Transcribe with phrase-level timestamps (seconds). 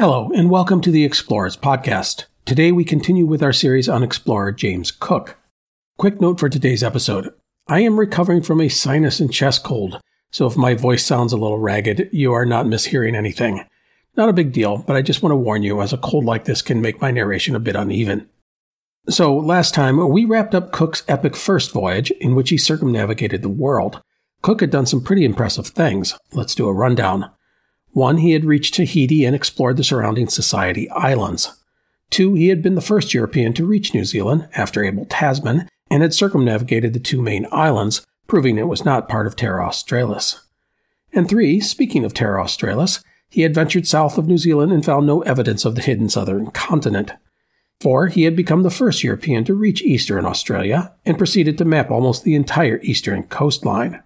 [0.00, 2.24] Hello, and welcome to the Explorers Podcast.
[2.46, 5.36] Today we continue with our series on explorer James Cook.
[5.98, 7.34] Quick note for today's episode
[7.68, 11.36] I am recovering from a sinus and chest cold, so if my voice sounds a
[11.36, 13.62] little ragged, you are not mishearing anything.
[14.16, 16.46] Not a big deal, but I just want to warn you, as a cold like
[16.46, 18.26] this can make my narration a bit uneven.
[19.10, 23.50] So, last time we wrapped up Cook's epic first voyage, in which he circumnavigated the
[23.50, 24.00] world.
[24.40, 26.16] Cook had done some pretty impressive things.
[26.32, 27.30] Let's do a rundown.
[27.92, 31.56] One, he had reached Tahiti and explored the surrounding Society Islands.
[32.08, 36.02] Two, he had been the first European to reach New Zealand after Abel Tasman and
[36.02, 40.40] had circumnavigated the two main islands, proving it was not part of Terra Australis.
[41.12, 45.06] And three, speaking of Terra Australis, he had ventured south of New Zealand and found
[45.06, 47.12] no evidence of the hidden southern continent.
[47.80, 51.90] Four, he had become the first European to reach eastern Australia and proceeded to map
[51.90, 54.02] almost the entire eastern coastline.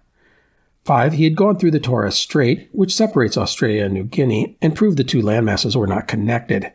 [0.85, 4.75] Five, he had gone through the Torres Strait, which separates Australia and New Guinea, and
[4.75, 6.71] proved the two landmasses were not connected.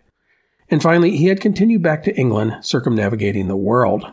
[0.69, 4.10] And finally, he had continued back to England, circumnavigating the world.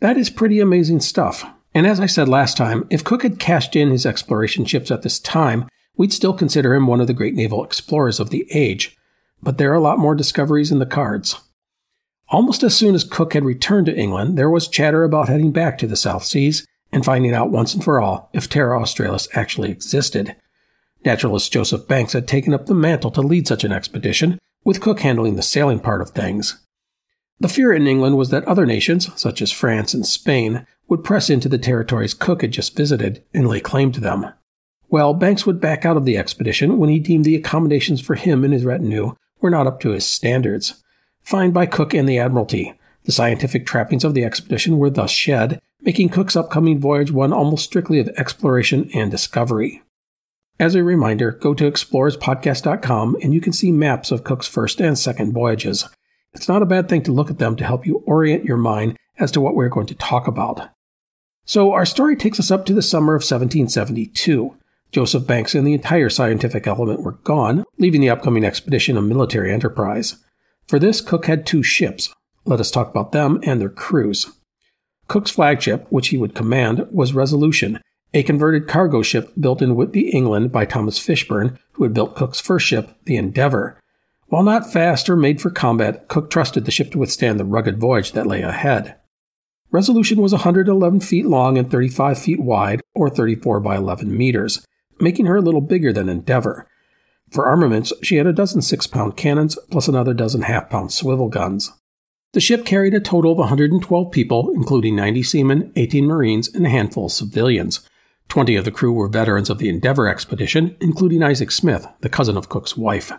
[0.00, 1.46] That is pretty amazing stuff.
[1.74, 5.00] And as I said last time, if Cook had cashed in his exploration ships at
[5.00, 5.66] this time,
[5.96, 8.96] we'd still consider him one of the great naval explorers of the age.
[9.42, 11.40] But there are a lot more discoveries in the cards.
[12.28, 15.78] Almost as soon as Cook had returned to England, there was chatter about heading back
[15.78, 19.70] to the South Seas and finding out once and for all if Terra Australis actually
[19.70, 20.36] existed.
[21.04, 25.00] Naturalist Joseph Banks had taken up the mantle to lead such an expedition, with Cook
[25.00, 26.58] handling the sailing part of things.
[27.38, 31.28] The fear in England was that other nations, such as France and Spain, would press
[31.28, 34.32] into the territories Cook had just visited and lay claim to them.
[34.88, 38.44] Well, Banks would back out of the expedition when he deemed the accommodations for him
[38.44, 40.82] and his retinue were not up to his standards.
[41.22, 42.74] Fined by Cook and the Admiralty,
[43.04, 47.64] the scientific trappings of the expedition were thus shed, making Cook's upcoming voyage one almost
[47.64, 49.82] strictly of exploration and discovery.
[50.58, 54.98] As a reminder, go to explorerspodcast.com and you can see maps of Cook's first and
[54.98, 55.88] second voyages.
[56.34, 58.98] It's not a bad thing to look at them to help you orient your mind
[59.18, 60.68] as to what we're going to talk about.
[61.44, 64.56] So, our story takes us up to the summer of 1772.
[64.90, 69.52] Joseph Banks and the entire scientific element were gone, leaving the upcoming expedition a military
[69.52, 70.16] enterprise.
[70.66, 72.12] For this, Cook had two ships.
[72.44, 74.35] Let us talk about them and their crews.
[75.08, 77.80] Cook's flagship, which he would command, was Resolution,
[78.12, 82.40] a converted cargo ship built in Whitby, England by Thomas Fishburn, who had built Cook's
[82.40, 83.78] first ship, the Endeavour.
[84.28, 87.78] While not fast or made for combat, Cook trusted the ship to withstand the rugged
[87.78, 88.96] voyage that lay ahead.
[89.70, 94.64] Resolution was 111 feet long and 35 feet wide, or 34 by 11 meters,
[95.00, 96.66] making her a little bigger than Endeavour.
[97.30, 101.28] For armaments, she had a dozen six pound cannons, plus another dozen half pound swivel
[101.28, 101.72] guns.
[102.36, 106.68] The ship carried a total of 112 people, including 90 seamen, 18 Marines, and a
[106.68, 107.80] handful of civilians.
[108.28, 112.36] 20 of the crew were veterans of the Endeavour expedition, including Isaac Smith, the cousin
[112.36, 113.10] of Cook's wife.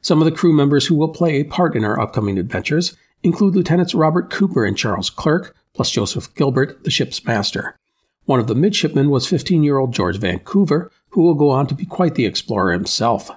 [0.00, 3.54] Some of the crew members who will play a part in our upcoming adventures include
[3.54, 7.76] Lieutenants Robert Cooper and Charles Clerke, plus Joseph Gilbert, the ship's master.
[8.24, 11.74] One of the midshipmen was 15 year old George Vancouver, who will go on to
[11.74, 13.30] be quite the explorer himself.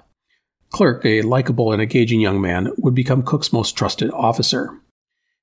[0.74, 4.80] Clerke, a likable and engaging young man, would become Cook's most trusted officer.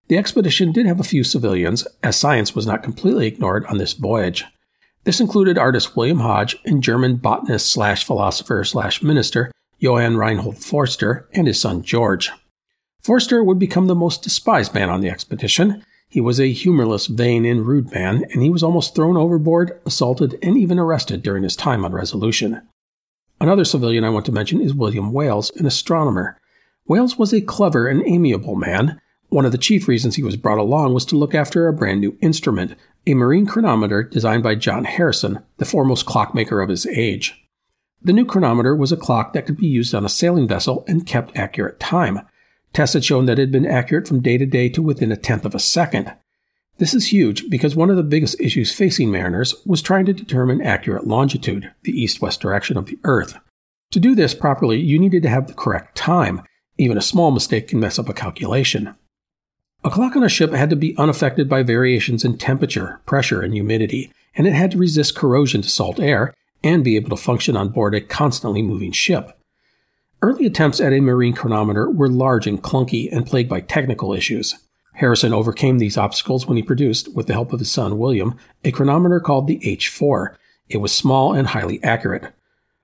[0.09, 3.93] The expedition did have a few civilians, as science was not completely ignored on this
[3.93, 4.45] voyage.
[5.05, 11.29] This included artist William Hodge and German botanist slash philosopher slash minister Johann Reinhold Forster
[11.33, 12.31] and his son George.
[13.03, 15.83] Forster would become the most despised man on the expedition.
[16.09, 20.39] He was a humorless, vain, and rude man, and he was almost thrown overboard, assaulted,
[20.43, 22.61] and even arrested during his time on Resolution.
[23.41, 26.37] Another civilian I want to mention is William Wales, an astronomer.
[26.87, 29.01] Wales was a clever and amiable man.
[29.31, 32.01] One of the chief reasons he was brought along was to look after a brand
[32.01, 32.75] new instrument,
[33.07, 37.41] a marine chronometer designed by John Harrison, the foremost clockmaker of his age.
[38.03, 41.07] The new chronometer was a clock that could be used on a sailing vessel and
[41.07, 42.21] kept accurate time.
[42.73, 45.17] Tests had shown that it had been accurate from day to day to within a
[45.17, 46.13] tenth of a second.
[46.79, 50.61] This is huge because one of the biggest issues facing mariners was trying to determine
[50.61, 53.39] accurate longitude, the east west direction of the Earth.
[53.93, 56.43] To do this properly, you needed to have the correct time.
[56.79, 58.97] Even a small mistake can mess up a calculation.
[59.83, 63.55] A clock on a ship had to be unaffected by variations in temperature, pressure, and
[63.55, 67.57] humidity, and it had to resist corrosion to salt air and be able to function
[67.57, 69.39] on board a constantly moving ship.
[70.21, 74.59] Early attempts at a marine chronometer were large and clunky and plagued by technical issues.
[74.95, 78.71] Harrison overcame these obstacles when he produced, with the help of his son William, a
[78.71, 80.35] chronometer called the H4.
[80.69, 82.35] It was small and highly accurate.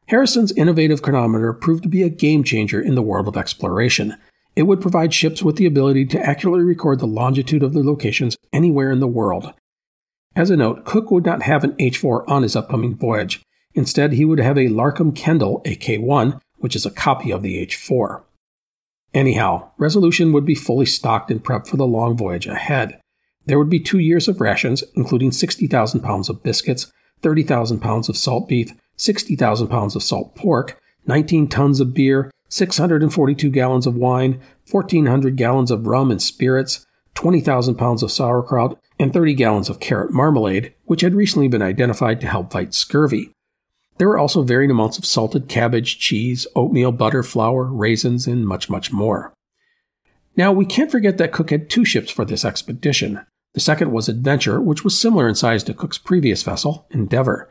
[0.07, 4.17] Harrison's innovative chronometer proved to be a game changer in the world of exploration.
[4.57, 8.39] It would provide ships with the ability to accurately record the longitude of their locations
[8.55, 9.53] anywhere in the world.
[10.35, 13.43] As a note, Cook would not have an H4 on his upcoming voyage.
[13.75, 18.23] Instead, he would have a Larcum Kendall AK1, which is a copy of the H4.
[19.13, 22.99] Anyhow, Resolution would be fully stocked and prepped for the long voyage ahead.
[23.45, 26.91] There would be two years of rations, including 60,000 pounds of biscuits,
[27.23, 33.51] 30,000 pounds of salt beef, 60,000 pounds of salt pork, 19 tons of beer, 642
[33.51, 34.41] gallons of wine,
[34.71, 40.13] 1,400 gallons of rum and spirits, 20,000 pounds of sauerkraut, and 30 gallons of carrot
[40.13, 43.33] marmalade, which had recently been identified to help fight scurvy.
[43.99, 48.69] There were also varying amounts of salted cabbage, cheese, oatmeal, butter, flour, raisins, and much,
[48.69, 49.33] much more.
[50.37, 53.25] Now, we can't forget that Cook had two ships for this expedition.
[53.55, 57.51] The second was Adventure, which was similar in size to Cook's previous vessel, Endeavour.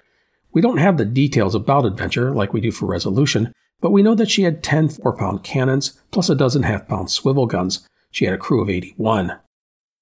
[0.54, 3.52] We don't have the details about Adventure like we do for Resolution,
[3.82, 7.12] but we know that she had 10 4 pound cannons, plus a dozen half pound
[7.12, 7.88] swivel guns.
[8.12, 9.38] She had a crew of 81.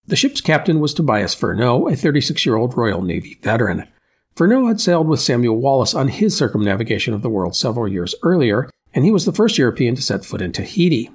[0.06, 3.88] The ship's captain was Tobias Furneaux, a 36 year old Royal Navy veteran.
[4.36, 8.70] Furneaux had sailed with Samuel Wallis on his circumnavigation of the world several years earlier,
[8.94, 11.10] and he was the first European to set foot in Tahiti.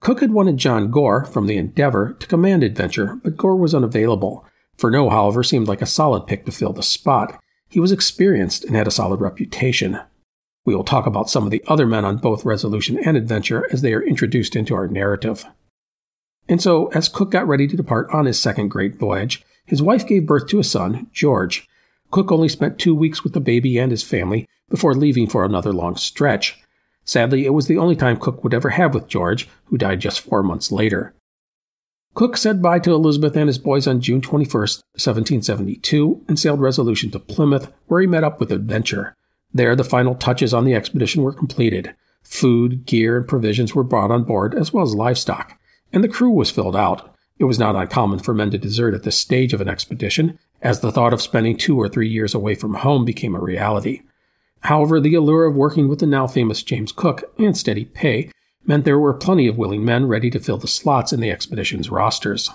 [0.00, 4.46] Cook had wanted John Gore from the Endeavour to command Adventure, but Gore was unavailable.
[4.78, 7.38] Furneaux, however, seemed like a solid pick to fill the spot.
[7.68, 10.00] He was experienced and had a solid reputation.
[10.64, 13.82] We will talk about some of the other men on both Resolution and Adventure as
[13.82, 15.44] they are introduced into our narrative.
[16.48, 20.06] And so, as Cook got ready to depart on his second great voyage, his wife
[20.06, 21.68] gave birth to a son, George.
[22.10, 25.72] Cook only spent two weeks with the baby and his family before leaving for another
[25.72, 26.58] long stretch.
[27.04, 30.20] Sadly, it was the only time Cook would ever have with George, who died just
[30.20, 31.14] four months later.
[32.14, 37.10] Cook said bye to Elizabeth and his boys on June 21, 1772, and sailed Resolution
[37.12, 39.14] to Plymouth, where he met up with Adventure.
[39.52, 41.94] There, the final touches on the expedition were completed.
[42.22, 45.58] Food, gear, and provisions were brought on board, as well as livestock,
[45.92, 47.14] and the crew was filled out.
[47.38, 50.80] It was not uncommon for men to desert at this stage of an expedition, as
[50.80, 54.02] the thought of spending two or three years away from home became a reality.
[54.60, 58.30] However, the allure of working with the now famous James Cook and steady pay
[58.66, 61.90] meant there were plenty of willing men ready to fill the slots in the expedition's
[61.90, 62.50] rosters.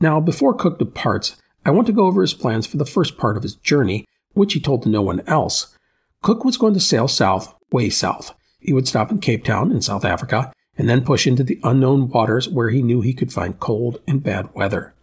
[0.00, 3.36] Now, before Cook departs, I want to go over his plans for the first part
[3.36, 5.76] of his journey, which he told to no one else.
[6.22, 8.34] Cook was going to sail south, way south.
[8.58, 12.08] He would stop in Cape Town in South Africa and then push into the unknown
[12.08, 14.94] waters where he knew he could find cold and bad weather.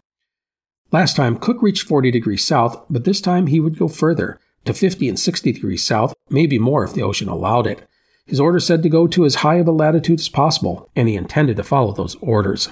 [0.91, 4.73] Last time, Cook reached 40 degrees south, but this time he would go further, to
[4.73, 7.87] 50 and 60 degrees south, maybe more if the ocean allowed it.
[8.25, 11.15] His order said to go to as high of a latitude as possible, and he
[11.15, 12.69] intended to follow those orders.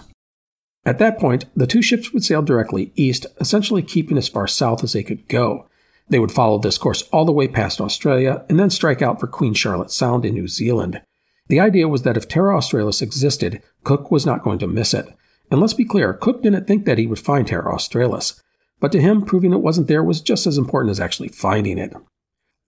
[0.85, 4.83] At that point, the two ships would sail directly east, essentially keeping as far south
[4.83, 5.67] as they could go.
[6.09, 9.27] They would follow this course all the way past Australia and then strike out for
[9.27, 11.01] Queen Charlotte Sound in New Zealand.
[11.47, 15.07] The idea was that if Terra Australis existed, Cook was not going to miss it.
[15.51, 18.41] And let's be clear, Cook didn't think that he would find Terra Australis.
[18.79, 21.93] But to him, proving it wasn't there was just as important as actually finding it.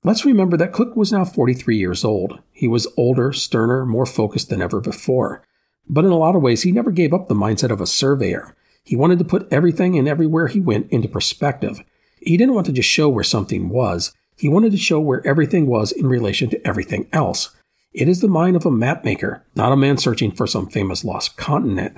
[0.04, 2.40] Let's remember that Cook was now 43 years old.
[2.52, 5.42] He was older, sterner, more focused than ever before.
[5.90, 8.56] But in a lot of ways, he never gave up the mindset of a surveyor.
[8.84, 11.84] He wanted to put everything and everywhere he went into perspective.
[12.26, 14.12] He didn't want to just show where something was.
[14.36, 17.56] He wanted to show where everything was in relation to everything else.
[17.94, 21.38] It is the mind of a mapmaker, not a man searching for some famous lost
[21.38, 21.98] continent.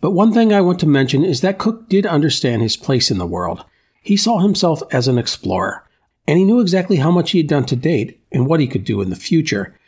[0.00, 3.18] But one thing I want to mention is that Cook did understand his place in
[3.18, 3.64] the world.
[4.02, 5.86] He saw himself as an explorer,
[6.26, 8.84] and he knew exactly how much he had done to date and what he could
[8.84, 9.78] do in the future.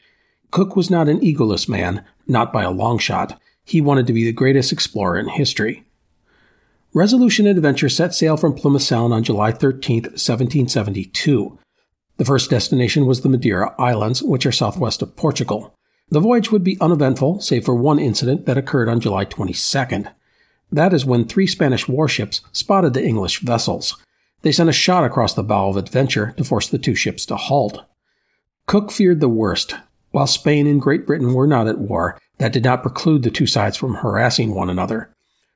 [0.51, 3.41] Cook was not an egoless man, not by a long shot.
[3.65, 5.85] He wanted to be the greatest explorer in history.
[6.95, 11.59] Resolution and Adventure set sail from Plymouth Sound on July 13, 1772.
[12.19, 15.75] The first destination was the Madeira Islands, which are southwest of Portugal.
[16.11, 20.13] The voyage would be uneventful, save for one incident that occurred on July 22nd.
[20.71, 23.97] That is when three Spanish warships spotted the English vessels.
[24.43, 27.37] They sent a shot across the bow of Adventure to force the two ships to
[27.37, 27.87] halt.
[28.67, 29.77] Cook feared the worst.
[30.11, 33.47] While Spain and Great Britain were not at war, that did not preclude the two
[33.47, 35.12] sides from harassing one another.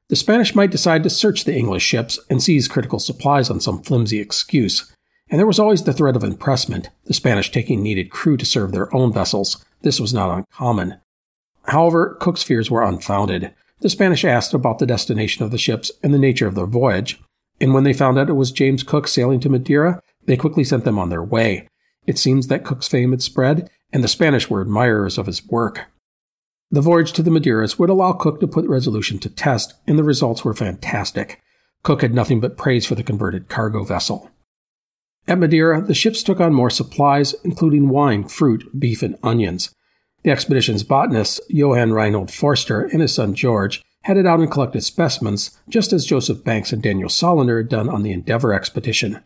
[0.09, 3.83] The Spanish might decide to search the English ships and seize critical supplies on some
[3.83, 4.93] flimsy excuse.
[5.29, 8.71] And there was always the threat of impressment, the Spanish taking needed crew to serve
[8.71, 9.65] their own vessels.
[9.83, 11.01] This was not uncommon.
[11.65, 13.53] However, Cook's fears were unfounded.
[13.81, 17.21] The Spanish asked about the destination of the ships and the nature of their voyage,
[17.61, 20.85] and when they found out it was James Cook sailing to Madeira, they quickly sent
[20.85, 21.69] them on their way.
[22.07, 25.87] It seems that Cook's fame had spread, and the Spanish were admirers of his work.
[26.77, 30.05] The voyage to the Madeiras would allow Cook to put Resolution to test, and the
[30.05, 31.41] results were fantastic.
[31.83, 34.31] Cook had nothing but praise for the converted cargo vessel.
[35.27, 39.75] At Madeira, the ships took on more supplies, including wine, fruit, beef, and onions.
[40.23, 45.59] The expedition's botanist, Johann Reinhold Forster, and his son George, headed out and collected specimens,
[45.71, 49.25] just as Joseph Banks and Daniel Solander had done on the Endeavour expedition.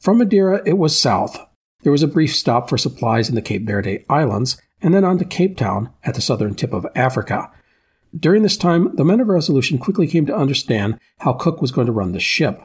[0.00, 1.38] From Madeira, it was south.
[1.84, 5.18] There was a brief stop for supplies in the Cape Verde Islands, and then on
[5.18, 7.50] to Cape Town at the southern tip of Africa.
[8.18, 11.86] During this time, the men of Resolution quickly came to understand how Cook was going
[11.86, 12.62] to run the ship.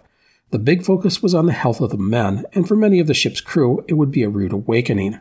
[0.52, 3.14] The big focus was on the health of the men, and for many of the
[3.14, 5.20] ship's crew, it would be a rude awakening.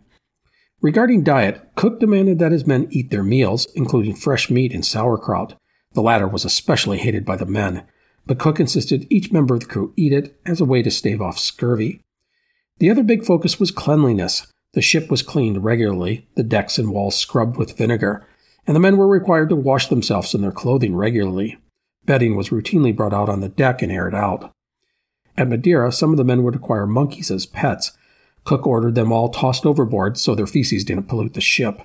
[0.80, 5.54] Regarding diet, Cook demanded that his men eat their meals, including fresh meat and sauerkraut.
[5.92, 7.84] The latter was especially hated by the men,
[8.26, 11.20] but Cook insisted each member of the crew eat it as a way to stave
[11.20, 12.02] off scurvy.
[12.78, 14.46] The other big focus was cleanliness.
[14.74, 18.26] The ship was cleaned regularly, the decks and walls scrubbed with vinegar,
[18.66, 21.58] and the men were required to wash themselves and their clothing regularly.
[22.04, 24.52] Bedding was routinely brought out on the deck and aired out.
[25.36, 27.92] At Madeira, some of the men would acquire monkeys as pets.
[28.44, 31.82] Cook ordered them all tossed overboard so their feces didn't pollute the ship.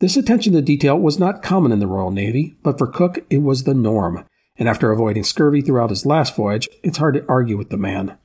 [0.00, 3.38] This attention to detail was not common in the Royal Navy, but for Cook it
[3.38, 4.24] was the norm,
[4.56, 8.18] and after avoiding scurvy throughout his last voyage, it's hard to argue with the man.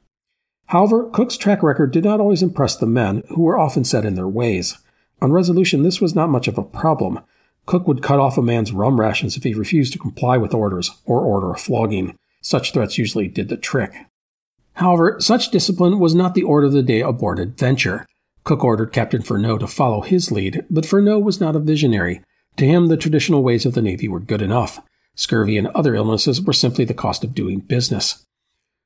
[0.70, 4.14] However, Cook's track record did not always impress the men, who were often set in
[4.14, 4.78] their ways.
[5.20, 7.22] On resolution, this was not much of a problem.
[7.66, 10.92] Cook would cut off a man's rum rations if he refused to comply with orders
[11.06, 12.16] or order a flogging.
[12.42, 13.96] Such threats usually did the trick.
[14.74, 18.06] However, such discipline was not the order of the day aboard Adventure.
[18.44, 22.22] Cook ordered Captain Furneaux to follow his lead, but Furneaux was not a visionary.
[22.58, 24.80] To him, the traditional ways of the Navy were good enough.
[25.16, 28.24] Scurvy and other illnesses were simply the cost of doing business.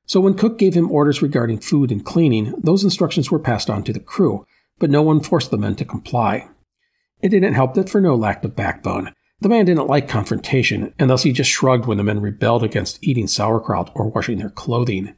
[0.06, 3.82] So when Cook gave him orders regarding food and cleaning, those instructions were passed on
[3.84, 4.46] to the crew,
[4.78, 6.48] but no one forced the men to comply.
[7.22, 9.14] It didn't help that Furneaux lacked a backbone.
[9.40, 13.02] The man didn't like confrontation, and thus he just shrugged when the men rebelled against
[13.02, 15.14] eating sauerkraut or washing their clothing.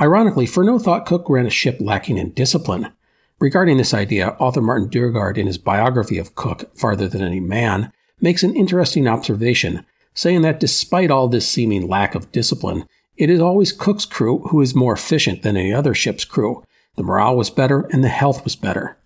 [0.00, 2.92] Ironically, Furneaux thought Cook ran a ship lacking in discipline.
[3.38, 7.92] Regarding this idea, author Martin Dugard, in his biography of Cook, Farther Than Any Man,
[8.20, 13.40] makes an interesting observation, saying that despite all this seeming lack of discipline, it is
[13.40, 16.64] always Cook's crew who is more efficient than any other ship's crew.
[16.96, 18.96] The morale was better and the health was better.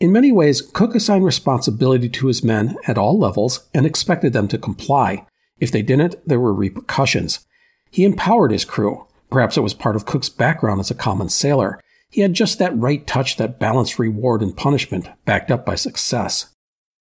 [0.00, 4.48] In many ways, Cook assigned responsibility to his men at all levels and expected them
[4.48, 5.26] to comply.
[5.60, 7.46] If they didn't, there were repercussions.
[7.90, 9.06] He empowered his crew.
[9.30, 11.80] Perhaps it was part of Cook's background as a common sailor.
[12.10, 16.46] He had just that right touch that balanced reward and punishment, backed up by success.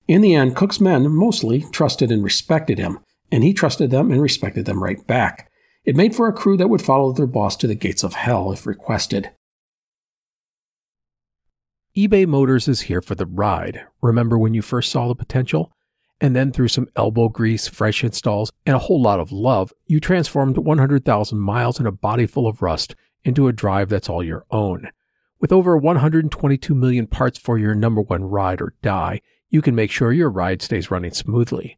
[0.08, 3.00] In the end, Cook's men mostly trusted and respected him,
[3.32, 5.50] and he trusted them and respected them right back.
[5.86, 8.54] It made for a crew that would follow their boss to the gates of hell
[8.54, 9.32] if requested.
[11.96, 13.82] eBay Motors is here for the ride.
[14.02, 15.74] Remember when you first saw the potential?
[16.22, 20.00] And then through some elbow grease, fresh installs, and a whole lot of love, you
[20.00, 24.46] transformed 100,000 miles and a body full of rust into a drive that's all your
[24.52, 24.90] own.
[25.42, 29.92] With over 122 million parts for your number one ride or die, you can make
[29.92, 31.78] sure your ride stays running smoothly.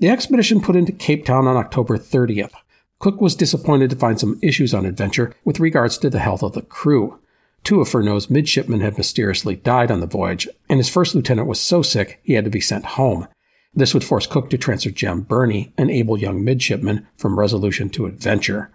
[0.00, 2.54] The expedition put into Cape Town on October 30th.
[3.00, 6.54] Cook was disappointed to find some issues on Adventure with regards to the health of
[6.54, 7.20] the crew.
[7.64, 11.60] Two of Furneaux's midshipmen had mysteriously died on the voyage, and his first lieutenant was
[11.60, 13.28] so sick he had to be sent home.
[13.74, 18.06] This would force Cook to transfer Jem Burney, an able young midshipman, from Resolution to
[18.06, 18.70] Adventure.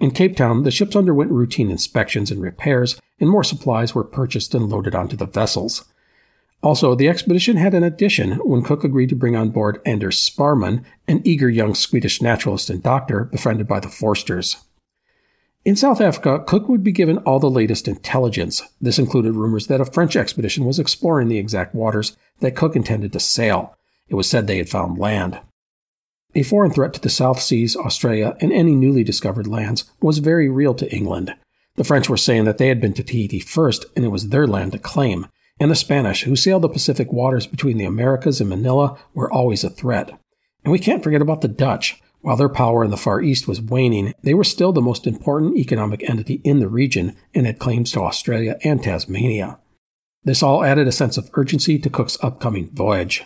[0.00, 4.54] In Cape Town, the ships underwent routine inspections and repairs, and more supplies were purchased
[4.54, 5.84] and loaded onto the vessels.
[6.62, 10.84] Also, the expedition had an addition when Cook agreed to bring on board Anders Sparrman,
[11.06, 14.56] an eager young Swedish naturalist and doctor befriended by the Forsters.
[15.64, 18.62] In South Africa, Cook would be given all the latest intelligence.
[18.80, 23.12] This included rumors that a French expedition was exploring the exact waters that Cook intended
[23.12, 23.76] to sail.
[24.08, 25.40] It was said they had found land.
[26.34, 30.48] A foreign threat to the South Seas, Australia, and any newly discovered lands was very
[30.48, 31.34] real to England.
[31.76, 34.46] The French were saying that they had been to Tahiti first, and it was their
[34.46, 35.26] land to claim.
[35.60, 39.64] And the Spanish, who sailed the Pacific waters between the Americas and Manila, were always
[39.64, 40.10] a threat.
[40.64, 42.00] And we can't forget about the Dutch.
[42.20, 45.56] While their power in the Far East was waning, they were still the most important
[45.56, 49.58] economic entity in the region and had claims to Australia and Tasmania.
[50.24, 53.24] This all added a sense of urgency to Cook's upcoming voyage.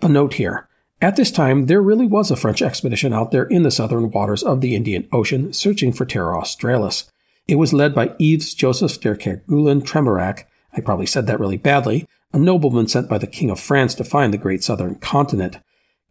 [0.00, 0.68] A note here.
[1.00, 4.42] At this time, there really was a French expedition out there in the southern waters
[4.42, 7.10] of the Indian Ocean searching for Terra Australis.
[7.46, 12.06] It was led by Yves Joseph de Kerguelen Tremerac, I probably said that really badly,
[12.32, 15.58] a nobleman sent by the King of France to find the great southern continent.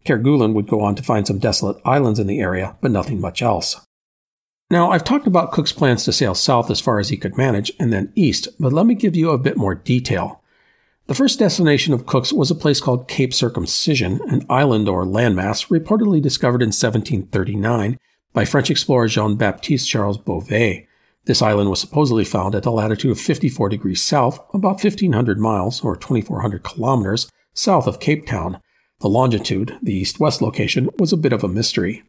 [0.05, 3.41] Kerguelen would go on to find some desolate islands in the area, but nothing much
[3.41, 3.85] else.
[4.69, 7.71] Now, I've talked about Cook's plans to sail south as far as he could manage
[7.79, 10.41] and then east, but let me give you a bit more detail.
[11.07, 15.67] The first destination of Cook's was a place called Cape Circumcision, an island or landmass
[15.67, 17.97] reportedly discovered in 1739
[18.31, 20.87] by French explorer Jean Baptiste Charles Bouvet.
[21.25, 25.81] This island was supposedly found at a latitude of 54 degrees south, about 1,500 miles
[25.81, 28.59] or 2,400 kilometers south of Cape Town,
[29.01, 32.03] the longitude, the east west location, was a bit of a mystery.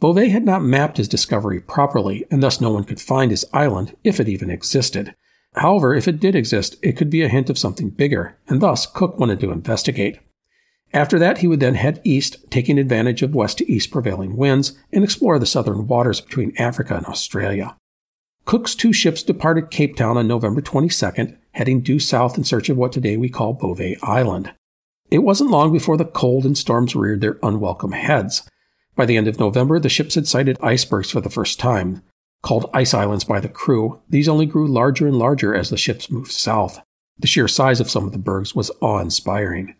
[0.00, 3.96] Bouvet had not mapped his discovery properly, and thus no one could find his island,
[4.04, 5.14] if it even existed.
[5.54, 8.86] However, if it did exist, it could be a hint of something bigger, and thus
[8.86, 10.18] Cook wanted to investigate.
[10.92, 14.78] After that, he would then head east, taking advantage of west to east prevailing winds,
[14.92, 17.76] and explore the southern waters between Africa and Australia.
[18.46, 22.76] Cook's two ships departed Cape Town on November 22nd, heading due south in search of
[22.76, 24.54] what today we call Bouvet Island.
[25.10, 28.48] It wasn't long before the cold and storms reared their unwelcome heads.
[28.94, 32.04] By the end of November, the ships had sighted icebergs for the first time.
[32.40, 36.08] Called ice islands by the crew, these only grew larger and larger as the ships
[36.08, 36.80] moved south.
[37.18, 39.74] The sheer size of some of the bergs was awe inspiring.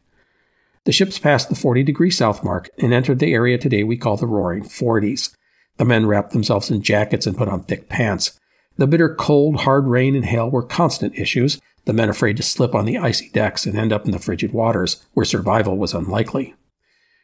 [0.87, 4.17] The ships passed the 40 degree south mark and entered the area today we call
[4.17, 5.37] the Roaring Forties.
[5.77, 8.37] The men wrapped themselves in jackets and put on thick pants.
[8.77, 12.75] The bitter cold, hard rain, and hail were constant issues, the men afraid to slip
[12.75, 16.55] on the icy decks and end up in the frigid waters, where survival was unlikely.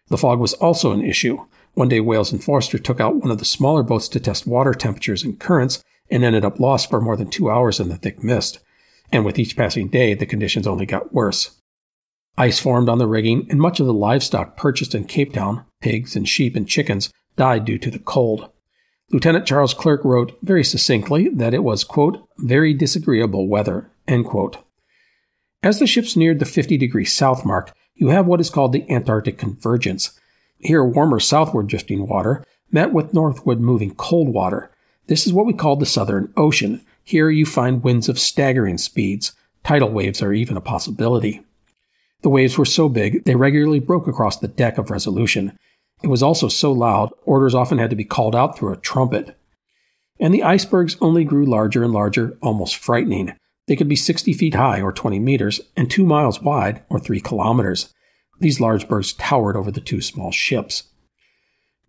[0.09, 1.45] The fog was also an issue.
[1.75, 4.73] One day, Wales and Forster took out one of the smaller boats to test water
[4.73, 8.23] temperatures and currents and ended up lost for more than two hours in the thick
[8.23, 8.59] mist.
[9.11, 11.59] And with each passing day, the conditions only got worse.
[12.39, 16.17] Ice formed on the rigging, and much of the livestock purchased in Cape Town, pigs
[16.17, 18.51] and sheep and chickens, died due to the cold.
[19.13, 24.57] Lieutenant Charles Clerke wrote very succinctly that it was, quote, very disagreeable weather, End quote.
[25.63, 28.91] As the ships neared the 50 degree south mark, you have what is called the
[28.91, 30.19] Antarctic convergence.
[30.59, 34.71] Here, warmer southward drifting water met with northward moving cold water.
[35.09, 36.85] This is what we call the Southern Ocean.
[37.05, 39.33] Here you find winds of staggering speeds.
[39.63, 41.43] Tidal waves are even a possibility.
[42.23, 45.59] The waves were so big, they regularly broke across the deck of Resolution.
[46.03, 49.37] It was also so loud, orders often had to be called out through a trumpet.
[50.19, 53.35] And the icebergs only grew larger and larger, almost frightening.
[53.69, 57.21] They could be 60 feet high, or 20 meters, and 2 miles wide, or 3
[57.21, 57.93] kilometers.
[58.41, 60.85] These large bergs towered over the two small ships.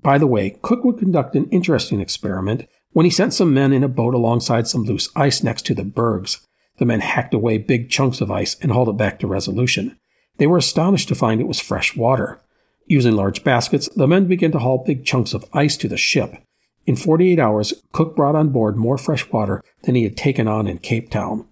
[0.02, 3.84] By the way, Cook would conduct an interesting experiment when he sent some men in
[3.84, 6.46] a boat alongside some loose ice next to the bergs.
[6.78, 9.98] The men hacked away big chunks of ice and hauled it back to Resolution.
[10.38, 12.40] They were astonished to find it was fresh water.
[12.86, 16.36] Using large baskets, the men began to haul big chunks of ice to the ship.
[16.86, 20.68] In 48 hours, Cook brought on board more fresh water than he had taken on
[20.68, 21.48] in Cape Town.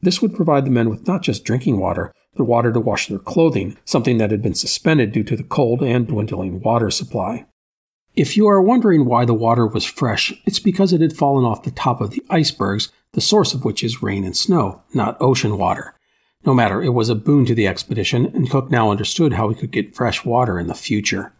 [0.00, 3.18] This would provide the men with not just drinking water, but water to wash their
[3.18, 7.46] clothing, something that had been suspended due to the cold and dwindling water supply.
[8.16, 11.64] If you are wondering why the water was fresh, it's because it had fallen off
[11.64, 15.58] the top of the icebergs, the source of which is rain and snow, not ocean
[15.58, 15.93] water.
[16.46, 19.54] No matter, it was a boon to the expedition, and Cook now understood how he
[19.54, 21.32] could get fresh water in the future.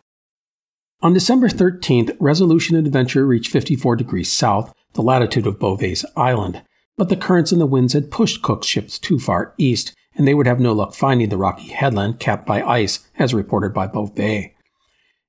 [1.02, 6.62] On December 13th, Resolution and Adventure reached 54 degrees south, the latitude of Bouvet's Island.
[6.96, 10.32] But the currents and the winds had pushed Cook's ships too far east, and they
[10.32, 14.54] would have no luck finding the rocky headland capped by ice, as reported by Bouvet.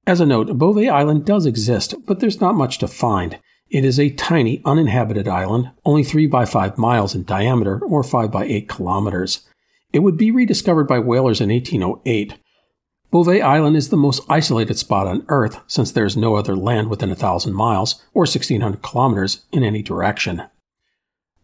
[0.07, 3.39] As a note, Bouvet Island does exist, but there's not much to find.
[3.69, 8.31] It is a tiny, uninhabited island, only 3 by 5 miles in diameter, or 5
[8.31, 9.41] by 8 kilometers.
[9.95, 12.33] It would be rediscovered by whalers in 1808.
[13.13, 16.89] Bouvet Island is the most isolated spot on Earth since there is no other land
[16.89, 20.43] within a thousand miles, or 1600 kilometers, in any direction.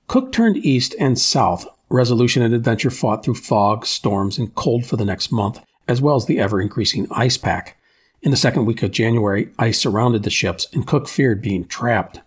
[0.07, 1.65] Cook turned east and south.
[1.87, 6.17] Resolution and Adventure fought through fog, storms, and cold for the next month, as well
[6.17, 7.77] as the ever increasing ice pack.
[8.21, 12.19] In the second week of January, ice surrounded the ships, and Cook feared being trapped.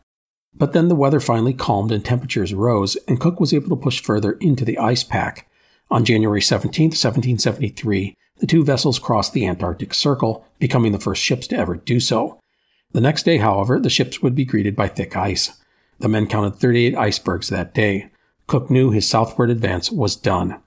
[0.54, 4.00] But then the weather finally calmed and temperatures rose, and Cook was able to push
[4.00, 5.50] further into the ice pack.
[5.90, 11.47] On January 17, 1773, the two vessels crossed the Antarctic Circle, becoming the first ships
[11.49, 12.40] to ever do so.
[12.92, 15.61] The next day, however, the ships would be greeted by thick ice.
[15.99, 18.11] The men counted 38 icebergs that day.
[18.47, 20.61] Cook knew his southward advance was done.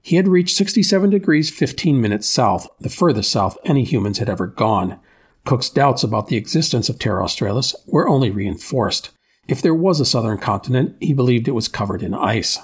[0.00, 4.46] He had reached 67 degrees 15 minutes south, the furthest south any humans had ever
[4.46, 5.00] gone.
[5.44, 9.10] Cook's doubts about the existence of Terra Australis were only reinforced.
[9.48, 12.58] If there was a southern continent, he believed it was covered in ice.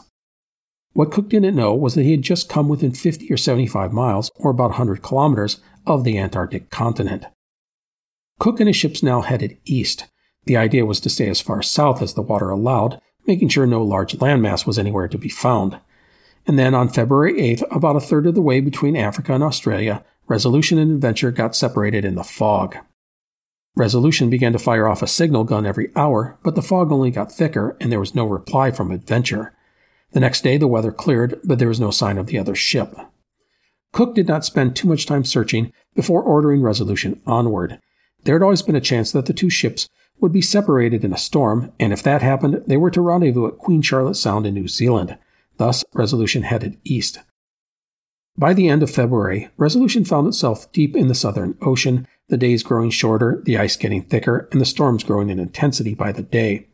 [0.92, 4.30] What Cook didn't know was that he had just come within 50 or 75 miles,
[4.34, 7.26] or about 100 kilometers, of the Antarctic continent.
[8.38, 10.06] Cook and his ships now headed east.
[10.46, 13.82] The idea was to stay as far south as the water allowed, making sure no
[13.82, 15.78] large landmass was anywhere to be found.
[16.46, 20.04] And then on February 8th, about a third of the way between Africa and Australia,
[20.26, 22.76] Resolution and Adventure got separated in the fog.
[23.76, 27.30] Resolution began to fire off a signal gun every hour, but the fog only got
[27.30, 29.54] thicker and there was no reply from Adventure.
[30.12, 32.96] The next day, the weather cleared, but there was no sign of the other ship.
[33.92, 37.80] Cook did not spend too much time searching before ordering Resolution onward.
[38.24, 39.88] There had always been a chance that the two ships
[40.20, 43.58] would be separated in a storm, and if that happened, they were to rendezvous at
[43.58, 45.16] Queen Charlotte Sound in New Zealand.
[45.56, 47.20] Thus, Resolution headed east.
[48.36, 52.62] By the end of February, Resolution found itself deep in the Southern Ocean, the days
[52.62, 56.68] growing shorter, the ice getting thicker, and the storms growing in intensity by the day.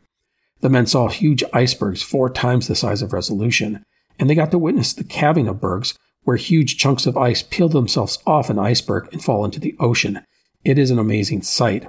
[0.61, 3.83] The men saw huge icebergs four times the size of Resolution,
[4.19, 7.69] and they got to witness the calving of bergs, where huge chunks of ice peel
[7.69, 10.21] themselves off an iceberg and fall into the ocean.
[10.65, 11.87] It is an amazing sight.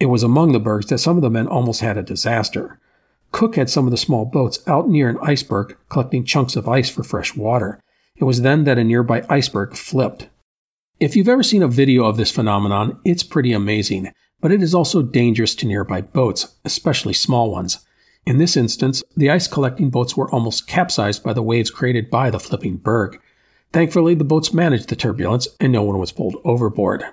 [0.00, 2.80] It was among the bergs that some of the men almost had a disaster.
[3.30, 6.90] Cook had some of the small boats out near an iceberg collecting chunks of ice
[6.90, 7.80] for fresh water.
[8.16, 10.28] It was then that a nearby iceberg flipped.
[11.00, 14.12] If you've ever seen a video of this phenomenon, it's pretty amazing
[14.44, 17.78] but it is also dangerous to nearby boats, especially small ones.
[18.26, 22.28] In this instance, the ice collecting boats were almost capsized by the waves created by
[22.28, 23.18] the flipping berg.
[23.72, 27.06] Thankfully, the boats managed the turbulence and no one was pulled overboard.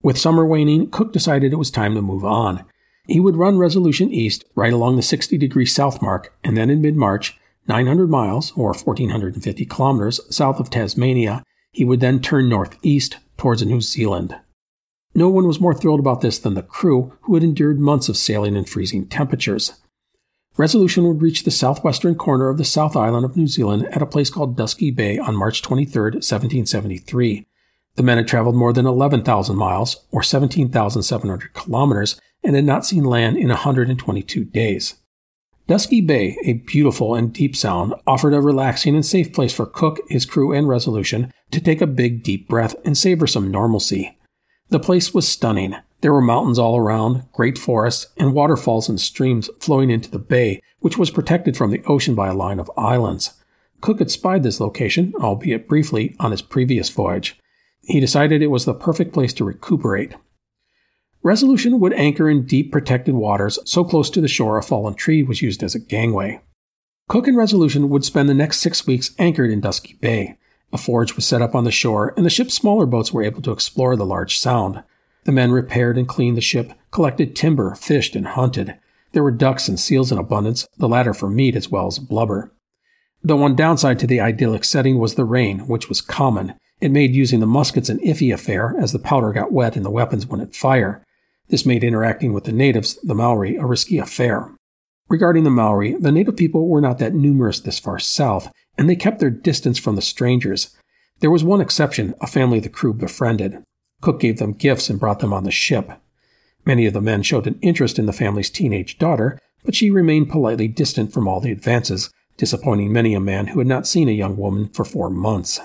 [0.00, 2.64] With summer waning, Cook decided it was time to move on.
[3.08, 6.80] He would run Resolution east right along the 60 degree south mark, and then in
[6.80, 7.36] mid March,
[7.66, 13.80] 900 miles, or 1450 kilometers, south of Tasmania, he would then turn northeast towards New
[13.80, 14.36] Zealand.
[15.14, 18.16] No one was more thrilled about this than the crew, who had endured months of
[18.16, 19.80] sailing in freezing temperatures.
[20.56, 24.06] Resolution would reach the southwestern corner of the South Island of New Zealand at a
[24.06, 27.46] place called Dusky Bay on March 23, 1773.
[27.96, 33.04] The men had traveled more than 11,000 miles, or 17,700 kilometers, and had not seen
[33.04, 34.94] land in 122 days.
[35.66, 40.00] Dusky Bay, a beautiful and deep sound, offered a relaxing and safe place for Cook,
[40.08, 44.18] his crew, and Resolution to take a big, deep breath and savor some normalcy.
[44.70, 45.76] The place was stunning.
[46.00, 50.60] There were mountains all around, great forests, and waterfalls and streams flowing into the bay,
[50.80, 53.34] which was protected from the ocean by a line of islands.
[53.80, 57.38] Cook had spied this location, albeit briefly, on his previous voyage.
[57.82, 60.14] He decided it was the perfect place to recuperate.
[61.22, 65.22] Resolution would anchor in deep protected waters so close to the shore a fallen tree
[65.22, 66.40] was used as a gangway.
[67.08, 70.36] Cook and Resolution would spend the next six weeks anchored in Dusky Bay.
[70.74, 73.40] A forge was set up on the shore, and the ship's smaller boats were able
[73.42, 74.82] to explore the large sound.
[75.22, 78.76] The men repaired and cleaned the ship, collected timber, fished, and hunted.
[79.12, 82.50] There were ducks and seals in abundance, the latter for meat as well as blubber.
[83.22, 86.54] The one downside to the idyllic setting was the rain, which was common.
[86.80, 89.90] It made using the muskets an iffy affair, as the powder got wet and the
[89.90, 91.04] weapons wouldn't fire.
[91.48, 94.50] This made interacting with the natives, the Maori, a risky affair.
[95.14, 98.96] Regarding the Maori, the native people were not that numerous this far south, and they
[98.96, 100.76] kept their distance from the strangers.
[101.20, 103.62] There was one exception, a family the crew befriended.
[104.00, 105.92] Cook gave them gifts and brought them on the ship.
[106.66, 110.30] Many of the men showed an interest in the family's teenage daughter, but she remained
[110.30, 114.12] politely distant from all the advances, disappointing many a man who had not seen a
[114.12, 115.60] young woman for four months.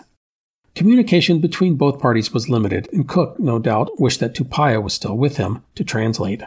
[0.75, 5.17] Communication between both parties was limited, and Cook, no doubt, wished that Tupaia was still
[5.17, 6.43] with him to translate.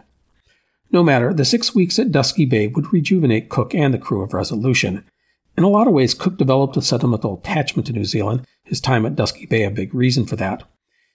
[0.92, 4.34] No matter, the six weeks at Dusky Bay would rejuvenate Cook and the crew of
[4.34, 5.04] Resolution.
[5.56, 9.06] In a lot of ways, Cook developed a sentimental attachment to New Zealand, his time
[9.06, 10.64] at Dusky Bay a big reason for that.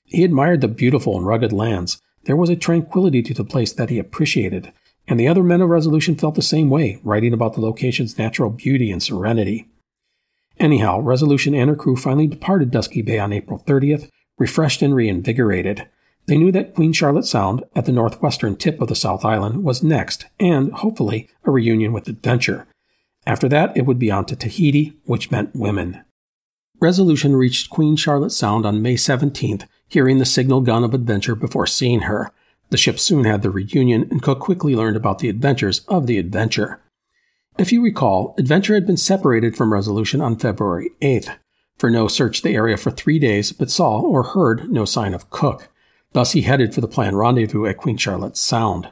[0.03, 2.01] He admired the beautiful and rugged lands.
[2.23, 4.73] There was a tranquility to the place that he appreciated,
[5.07, 8.49] and the other men of Resolution felt the same way, writing about the location's natural
[8.49, 9.67] beauty and serenity.
[10.59, 14.09] Anyhow, Resolution and her crew finally departed Dusky Bay on April 30th,
[14.39, 15.87] refreshed and reinvigorated.
[16.27, 19.81] They knew that Queen Charlotte Sound, at the northwestern tip of the South Island, was
[19.81, 22.67] next, and, hopefully, a reunion with Adventure.
[23.25, 26.03] After that, it would be on to Tahiti, which meant women.
[26.81, 31.65] Resolution reached Queen Charlotte Sound on May 17th, hearing the signal gun of Adventure before
[31.65, 32.31] seeing her.
[32.71, 36.17] The ship soon had the reunion, and Cook quickly learned about the adventures of the
[36.17, 36.81] Adventure.
[37.57, 41.37] If you recall, Adventure had been separated from Resolution on February 8th.
[41.77, 45.69] Furneaux searched the area for three days, but saw or heard no sign of Cook.
[46.13, 48.89] Thus, he headed for the planned rendezvous at Queen Charlotte Sound.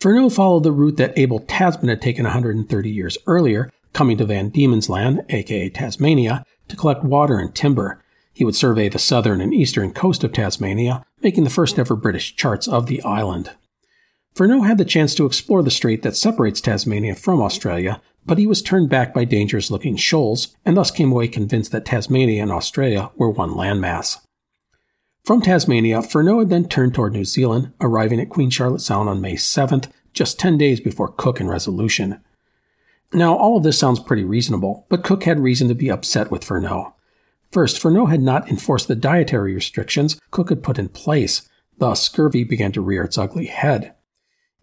[0.00, 4.48] Furneaux followed the route that Abel Tasman had taken 130 years earlier, coming to Van
[4.48, 8.02] Diemen's Land, aka Tasmania, to collect water and timber.
[8.32, 12.34] He would survey the southern and eastern coast of Tasmania, making the first ever British
[12.34, 13.50] charts of the island.
[14.34, 18.46] Furneaux had the chance to explore the strait that separates Tasmania from Australia, but he
[18.46, 22.50] was turned back by dangerous looking shoals, and thus came away convinced that Tasmania and
[22.50, 24.18] Australia were one landmass.
[25.24, 29.34] From Tasmania, Furneaux then turned toward New Zealand, arriving at Queen Charlotte Sound on May
[29.34, 32.20] 7th, just 10 days before Cook and Resolution.
[33.12, 36.42] Now, all of this sounds pretty reasonable, but Cook had reason to be upset with
[36.42, 36.94] Furneaux.
[37.52, 42.42] First, Furneaux had not enforced the dietary restrictions Cook had put in place, thus scurvy
[42.42, 43.94] began to rear its ugly head.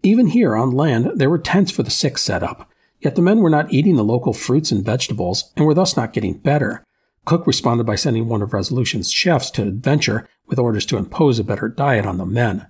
[0.02, 2.70] Even here on land, there were tents for the sick set up,
[3.00, 6.12] yet the men were not eating the local fruits and vegetables and were thus not
[6.12, 6.84] getting better.
[7.24, 11.44] Cook responded by sending one of Resolution's chefs to Adventure with orders to impose a
[11.44, 12.66] better diet on the men.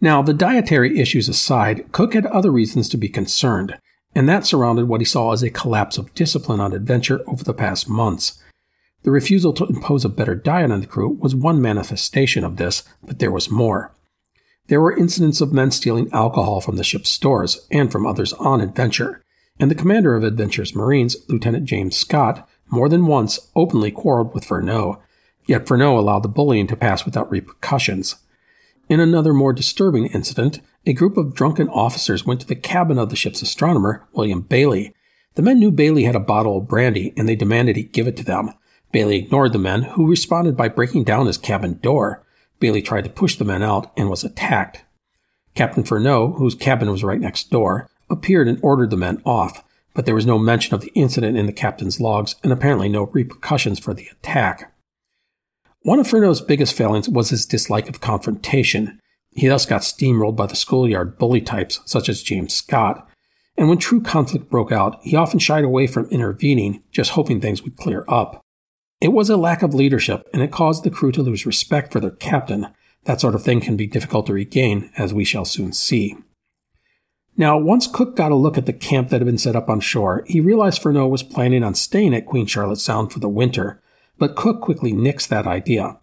[0.00, 3.78] Now, the dietary issues aside, Cook had other reasons to be concerned,
[4.14, 7.54] and that surrounded what he saw as a collapse of discipline on Adventure over the
[7.54, 8.42] past months.
[9.02, 12.82] The refusal to impose a better diet on the crew was one manifestation of this,
[13.02, 13.94] but there was more.
[14.68, 18.60] There were incidents of men stealing alcohol from the ship's stores and from others on
[18.60, 19.22] Adventure,
[19.58, 24.44] and the commander of Adventure's Marines, Lieutenant James Scott, more than once openly quarreled with
[24.44, 25.00] Furneaux,
[25.46, 28.16] yet Furneaux allowed the bullying to pass without repercussions.
[28.88, 33.10] In another more disturbing incident, a group of drunken officers went to the cabin of
[33.10, 34.94] the ship's astronomer, William Bayly.
[35.34, 38.16] The men knew Bayly had a bottle of brandy and they demanded he give it
[38.16, 38.52] to them.
[38.92, 42.24] Bayly ignored the men, who responded by breaking down his cabin door.
[42.58, 44.84] Bayly tried to push the men out and was attacked.
[45.54, 49.62] Captain Furneaux, whose cabin was right next door, appeared and ordered the men off,
[49.94, 53.04] but there was no mention of the incident in the captain's logs and apparently no
[53.04, 54.72] repercussions for the attack.
[55.82, 59.00] One of Furneaux's biggest failings was his dislike of confrontation.
[59.30, 63.08] He thus got steamrolled by the schoolyard bully types such as James Scott,
[63.56, 67.62] and when true conflict broke out, he often shied away from intervening, just hoping things
[67.62, 68.40] would clear up.
[69.00, 72.00] It was a lack of leadership, and it caused the crew to lose respect for
[72.00, 72.68] their captain.
[73.04, 76.16] That sort of thing can be difficult to regain, as we shall soon see.
[77.40, 79.80] Now, once Cook got a look at the camp that had been set up on
[79.80, 83.80] shore, he realized Furneaux was planning on staying at Queen Charlotte Sound for the winter,
[84.18, 85.98] but Cook quickly nixed that idea.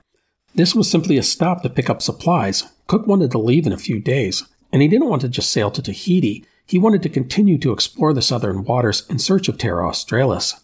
[0.55, 2.63] This was simply a stop to pick up supplies.
[2.87, 5.69] Cook wanted to leave in a few days, and he didn't want to just sail
[5.69, 6.43] to Tahiti.
[6.65, 10.55] He wanted to continue to explore the southern waters in search of Terra Australis.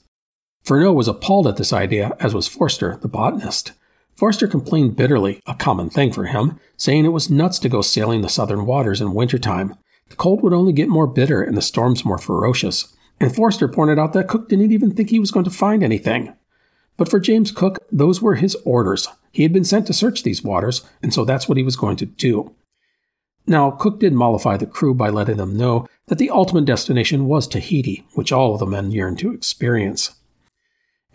[0.64, 3.74] Furneaux was appalled at this idea, as was Forster, the botanist.
[4.16, 8.24] Forster complained bitterly, a common thing for him, saying it was nuts to go sailing
[8.24, 9.76] the southern waters in wintertime.
[10.14, 12.96] The cold would only get more bitter and the storms more ferocious.
[13.20, 16.36] And Forster pointed out that Cook didn't even think he was going to find anything.
[16.98, 19.08] But for James Cook, those were his orders.
[19.32, 21.96] He had been sent to search these waters, and so that's what he was going
[21.96, 22.54] to do.
[23.48, 27.48] Now, Cook did mollify the crew by letting them know that the ultimate destination was
[27.48, 30.12] Tahiti, which all of the men yearned to experience.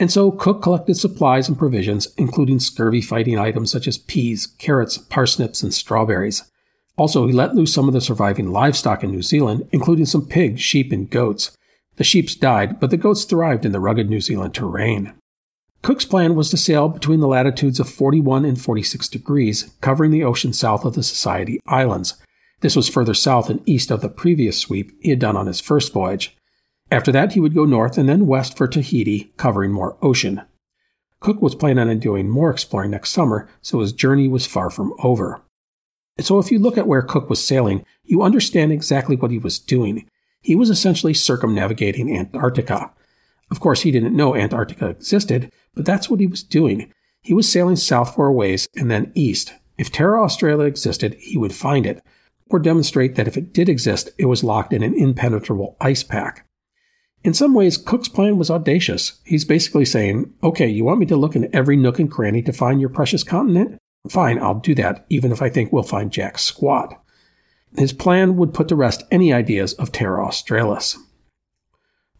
[0.00, 4.98] And so Cook collected supplies and provisions, including scurvy fighting items such as peas, carrots,
[4.98, 6.50] parsnips, and strawberries.
[6.98, 10.60] Also, he let loose some of the surviving livestock in New Zealand, including some pigs,
[10.60, 11.56] sheep, and goats.
[11.94, 15.14] The sheep died, but the goats thrived in the rugged New Zealand terrain.
[15.80, 20.24] Cook's plan was to sail between the latitudes of 41 and 46 degrees, covering the
[20.24, 22.14] ocean south of the Society Islands.
[22.60, 25.60] This was further south and east of the previous sweep he had done on his
[25.60, 26.36] first voyage.
[26.90, 30.42] After that, he would go north and then west for Tahiti, covering more ocean.
[31.20, 34.92] Cook was planning on doing more exploring next summer, so his journey was far from
[34.98, 35.42] over.
[36.20, 39.58] So if you look at where Cook was sailing, you understand exactly what he was
[39.58, 40.08] doing.
[40.40, 42.92] He was essentially circumnavigating Antarctica.
[43.50, 46.92] Of course, he didn't know Antarctica existed, but that's what he was doing.
[47.22, 49.54] He was sailing south for a ways and then east.
[49.76, 52.02] If Terra Australia existed, he would find it,
[52.50, 56.46] or demonstrate that if it did exist, it was locked in an impenetrable ice pack.
[57.24, 59.20] In some ways, Cook's plan was audacious.
[59.24, 62.52] He's basically saying, okay, you want me to look in every nook and cranny to
[62.52, 63.78] find your precious continent?
[64.08, 67.02] Fine, I'll do that, even if I think we'll find Jack's squat.
[67.76, 70.96] His plan would put to rest any ideas of Terra Australis.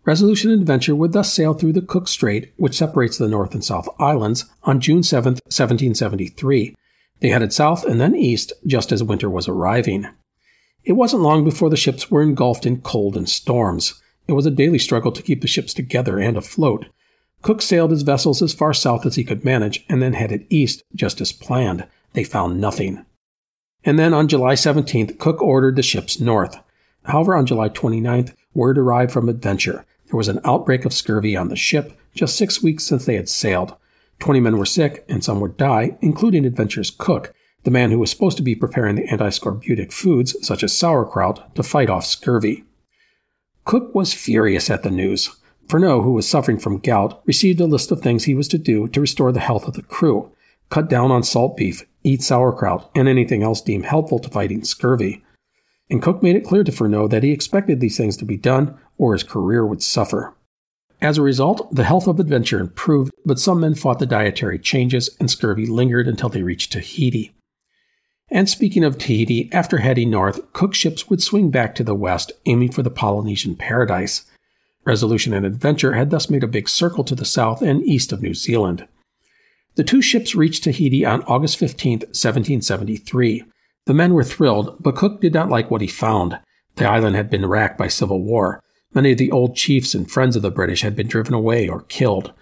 [0.04, 3.64] Resolution and Adventure would thus sail through the Cook Strait, which separates the North and
[3.64, 6.74] South Islands, on June 7, 1773.
[7.20, 10.06] They headed south and then east just as winter was arriving.
[10.84, 14.00] It wasn't long before the ships were engulfed in cold and storms.
[14.26, 16.86] It was a daily struggle to keep the ships together and afloat.
[17.48, 20.82] Cook sailed his vessels as far south as he could manage and then headed east
[20.94, 21.86] just as planned.
[22.12, 23.06] They found nothing.
[23.82, 26.58] And then on July 17th, Cook ordered the ships north.
[27.04, 29.86] However, on July 29th, word arrived from Adventure.
[30.08, 33.30] There was an outbreak of scurvy on the ship just six weeks since they had
[33.30, 33.74] sailed.
[34.18, 37.32] Twenty men were sick, and some would die, including Adventure's cook,
[37.62, 41.62] the man who was supposed to be preparing the antiscorbutic foods, such as sauerkraut, to
[41.62, 42.64] fight off scurvy.
[43.64, 45.34] Cook was furious at the news.
[45.68, 48.88] Furneaux, who was suffering from gout, received a list of things he was to do
[48.88, 50.32] to restore the health of the crew
[50.70, 55.24] cut down on salt beef, eat sauerkraut, and anything else deemed helpful to fighting scurvy.
[55.90, 58.78] And Cook made it clear to Furneaux that he expected these things to be done,
[58.98, 60.34] or his career would suffer.
[61.00, 65.10] As a result, the health of Adventure improved, but some men fought the dietary changes,
[65.20, 67.34] and scurvy lingered until they reached Tahiti.
[68.30, 72.32] And speaking of Tahiti, after heading north, Cook's ships would swing back to the west,
[72.44, 74.26] aiming for the Polynesian paradise.
[74.88, 78.22] Resolution and Adventure had thus made a big circle to the south and east of
[78.22, 78.88] New Zealand.
[79.74, 83.44] The two ships reached Tahiti on August 15, 1773.
[83.84, 86.40] The men were thrilled, but Cook did not like what he found.
[86.76, 88.62] The island had been racked by civil war.
[88.94, 91.82] Many of the old chiefs and friends of the British had been driven away or
[91.82, 92.32] killed.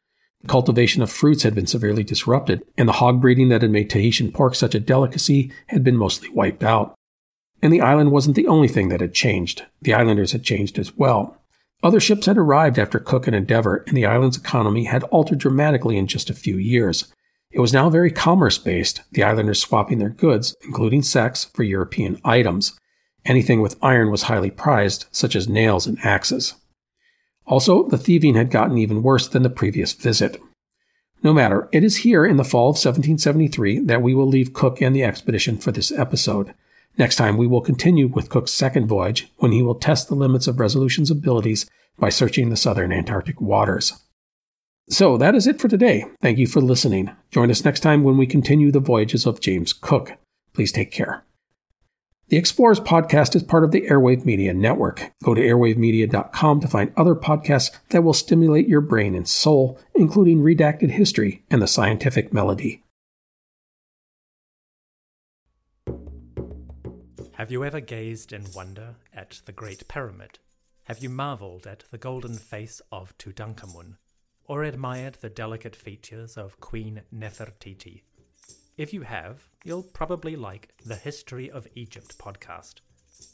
[0.43, 3.91] The cultivation of fruits had been severely disrupted, and the hog breeding that had made
[3.91, 6.95] Tahitian pork such a delicacy had been mostly wiped out.
[7.61, 9.65] And the island wasn't the only thing that had changed.
[9.83, 11.43] The islanders had changed as well.
[11.83, 15.97] Other ships had arrived after Cook and Endeavour, and the island's economy had altered dramatically
[15.97, 17.13] in just a few years.
[17.51, 22.21] It was now very commerce based, the islanders swapping their goods, including sex, for European
[22.25, 22.79] items.
[23.25, 26.55] Anything with iron was highly prized, such as nails and axes.
[27.47, 30.41] Also, the thieving had gotten even worse than the previous visit.
[31.23, 34.81] No matter, it is here in the fall of 1773 that we will leave Cook
[34.81, 36.55] and the expedition for this episode.
[36.99, 40.47] Next time, we will continue with Cook's second voyage when he will test the limits
[40.47, 44.03] of Resolution's abilities by searching the southern Antarctic waters.
[44.89, 46.05] So that is it for today.
[46.23, 47.11] Thank you for listening.
[47.31, 50.13] Join us next time when we continue the voyages of James Cook.
[50.55, 51.25] Please take care.
[52.29, 55.13] The Explorers podcast is part of the Airwave Media Network.
[55.23, 60.43] Go to airwavemedia.com to find other podcasts that will stimulate your brain and soul, including
[60.43, 62.83] Redacted History and The Scientific Melody.
[67.37, 70.39] Have you ever gazed in wonder at the Great Pyramid?
[70.85, 73.99] Have you marveled at the golden face of Tutankhamun?
[74.47, 78.01] Or admired the delicate features of Queen Nefertiti?
[78.79, 82.77] If you have, you'll probably like the History of Egypt podcast.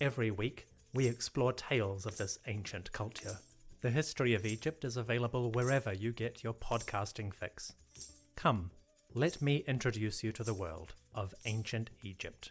[0.00, 3.38] Every week, we explore tales of this ancient culture.
[3.82, 7.72] The History of Egypt is available wherever you get your podcasting fix.
[8.34, 8.72] Come,
[9.14, 12.50] let me introduce you to the world of ancient Egypt.